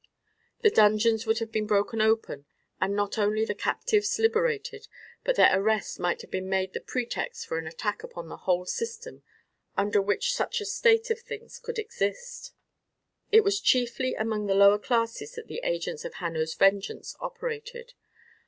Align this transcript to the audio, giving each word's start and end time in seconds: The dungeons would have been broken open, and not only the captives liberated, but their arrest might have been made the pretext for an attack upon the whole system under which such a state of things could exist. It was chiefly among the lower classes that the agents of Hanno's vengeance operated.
The 0.61 0.71
dungeons 0.71 1.27
would 1.27 1.37
have 1.37 1.51
been 1.51 1.67
broken 1.67 2.01
open, 2.01 2.47
and 2.81 2.95
not 2.95 3.19
only 3.19 3.45
the 3.45 3.53
captives 3.53 4.17
liberated, 4.17 4.87
but 5.23 5.35
their 5.35 5.51
arrest 5.53 5.99
might 5.99 6.21
have 6.23 6.31
been 6.31 6.49
made 6.49 6.73
the 6.73 6.79
pretext 6.81 7.45
for 7.45 7.59
an 7.59 7.67
attack 7.67 8.01
upon 8.01 8.27
the 8.27 8.37
whole 8.37 8.65
system 8.65 9.21
under 9.77 10.01
which 10.01 10.33
such 10.33 10.59
a 10.59 10.65
state 10.65 11.11
of 11.11 11.19
things 11.19 11.59
could 11.59 11.77
exist. 11.77 12.51
It 13.31 13.43
was 13.43 13.61
chiefly 13.61 14.15
among 14.15 14.47
the 14.47 14.55
lower 14.55 14.79
classes 14.79 15.33
that 15.33 15.45
the 15.47 15.61
agents 15.63 16.03
of 16.03 16.15
Hanno's 16.15 16.55
vengeance 16.55 17.15
operated. 17.19 17.93